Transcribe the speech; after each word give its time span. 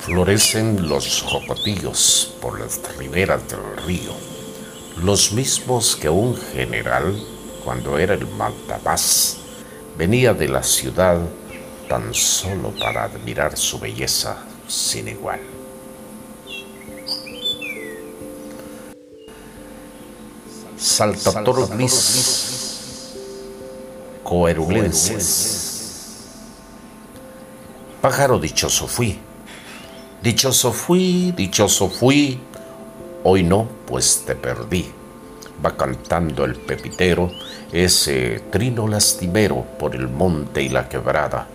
Florecen 0.00 0.88
los 0.88 1.22
jocotillos 1.22 2.34
por 2.42 2.60
las 2.60 2.80
riberas 2.98 3.48
del 3.48 3.60
río, 3.86 4.12
los 5.02 5.32
mismos 5.32 5.96
que 5.96 6.10
un 6.10 6.36
general, 6.36 7.18
cuando 7.64 7.98
era 7.98 8.12
el 8.12 8.26
mandamás, 8.26 9.38
venía 9.96 10.34
de 10.34 10.48
la 10.48 10.62
ciudad 10.62 11.18
tan 11.88 12.12
solo 12.12 12.74
para 12.78 13.04
admirar 13.04 13.56
su 13.56 13.78
belleza 13.78 14.44
sin 14.68 15.08
igual. 15.08 15.40
Saltatoro 20.76 21.66
gris, 21.68 23.14
coerulenses. 24.22 25.70
Pájaro 28.00 28.38
dichoso 28.38 28.86
fui 28.86 29.18
Dichoso 30.24 30.72
fui, 30.72 31.34
dichoso 31.36 31.90
fui, 31.90 32.40
hoy 33.24 33.42
no, 33.42 33.68
pues 33.84 34.22
te 34.24 34.34
perdí. 34.34 34.90
Va 35.62 35.76
cantando 35.76 36.46
el 36.46 36.56
pepitero, 36.56 37.30
ese 37.70 38.40
trino 38.50 38.88
lastimero 38.88 39.66
por 39.78 39.94
el 39.94 40.08
monte 40.08 40.62
y 40.62 40.70
la 40.70 40.88
quebrada. 40.88 41.46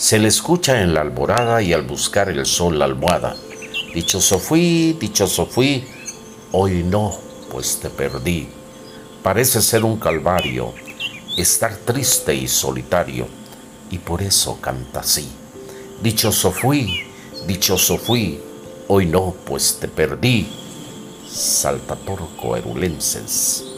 Se 0.00 0.18
le 0.18 0.28
escucha 0.28 0.80
en 0.80 0.94
la 0.94 1.02
alborada 1.02 1.60
y 1.60 1.74
al 1.74 1.82
buscar 1.82 2.30
el 2.30 2.46
sol 2.46 2.78
la 2.78 2.86
almohada. 2.86 3.36
Dichoso 3.92 4.38
fui, 4.38 4.96
dichoso 4.98 5.44
fui, 5.44 5.84
hoy 6.52 6.82
no, 6.82 7.14
pues 7.50 7.80
te 7.80 7.90
perdí. 7.90 8.48
Parece 9.22 9.60
ser 9.60 9.84
un 9.84 9.98
calvario, 9.98 10.72
estar 11.36 11.76
triste 11.76 12.34
y 12.34 12.48
solitario, 12.48 13.28
y 13.90 13.98
por 13.98 14.22
eso 14.22 14.58
canta 14.58 15.00
así. 15.00 15.28
Dichoso 16.02 16.50
fui, 16.50 17.06
Dichoso 17.46 17.98
fui, 17.98 18.40
hoy 18.88 19.04
no, 19.04 19.34
pues 19.44 19.80
te 19.80 19.86
perdí. 19.86 20.48
Saltatorco 21.30 22.56
erulenses. 22.56 23.69